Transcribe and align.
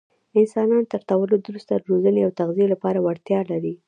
انسانان 0.39 0.83
تر 0.91 1.01
تولد 1.09 1.41
وروسته 1.45 1.73
د 1.75 1.83
روزنې 1.91 2.21
او 2.23 2.31
تغذیې 2.39 2.67
لپاره 2.73 2.99
وړتیا 3.05 3.39
لري. 3.51 3.73